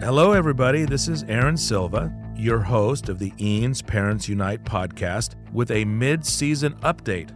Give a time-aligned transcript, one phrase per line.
[0.00, 0.86] Hello, everybody.
[0.86, 6.24] This is Aaron Silva, your host of the Eanes Parents Unite podcast, with a mid
[6.24, 7.28] season update.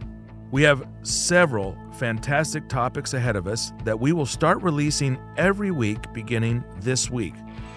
[0.49, 6.11] We have several fantastic topics ahead of us that we will start releasing every week
[6.11, 7.35] beginning this week.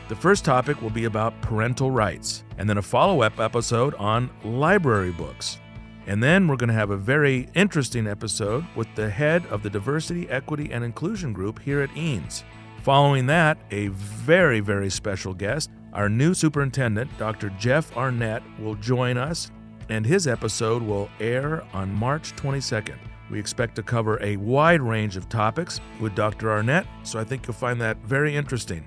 [0.08, 4.30] The first topic will be about parental rights, and then a follow up episode on
[4.42, 5.58] library books.
[6.06, 9.68] And then we're going to have a very interesting episode with the head of the
[9.68, 12.42] Diversity, Equity, and Inclusion Group here at Eanes.
[12.82, 17.50] Following that, a very, very special guest, our new superintendent, Dr.
[17.58, 19.50] Jeff Arnett, will join us,
[19.88, 22.96] and his episode will air on March 22nd.
[23.30, 26.50] We expect to cover a wide range of topics with Dr.
[26.50, 28.86] Arnett, so I think you'll find that very interesting.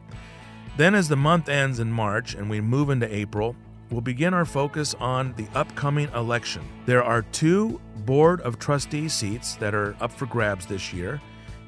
[0.77, 3.55] Then, as the month ends in March and we move into April,
[3.91, 6.63] we'll begin our focus on the upcoming election.
[6.85, 11.21] There are two Board of Trustee seats that are up for grabs this year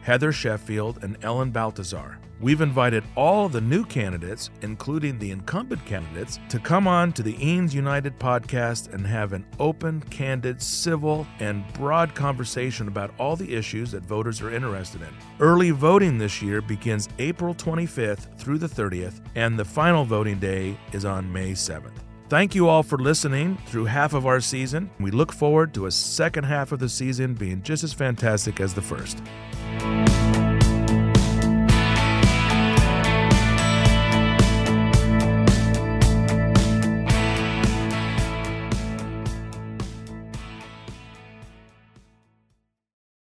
[0.04, 2.20] Heather Sheffield and Ellen Balthazar.
[2.42, 7.36] We've invited all the new candidates, including the incumbent candidates, to come on to the
[7.36, 13.54] Eanes United podcast and have an open, candid, civil, and broad conversation about all the
[13.54, 15.08] issues that voters are interested in.
[15.40, 20.78] Early voting this year begins April 25th through the 30th, and the final voting day
[20.92, 22.04] is on May 7th.
[22.28, 24.90] Thank you all for listening through half of our season.
[25.00, 28.73] We look forward to a second half of the season being just as fantastic as
[28.73, 29.22] the first.